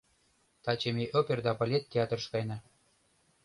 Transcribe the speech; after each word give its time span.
—Таче 0.63 0.89
ме 0.97 1.05
опер 1.19 1.39
да 1.45 1.51
балет 1.59 1.89
театрыш 1.91 2.25
каена. 2.31 2.57